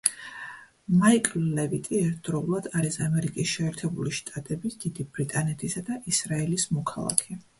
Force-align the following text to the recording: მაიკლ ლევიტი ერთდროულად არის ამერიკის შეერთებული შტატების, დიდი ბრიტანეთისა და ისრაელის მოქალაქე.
მაიკლ 1.01 1.43
ლევიტი 1.57 1.99
ერთდროულად 2.05 2.69
არის 2.79 2.97
ამერიკის 3.09 3.51
შეერთებული 3.53 4.15
შტატების, 4.21 4.79
დიდი 4.87 5.05
ბრიტანეთისა 5.19 5.87
და 5.91 6.01
ისრაელის 6.15 6.69
მოქალაქე. 6.79 7.41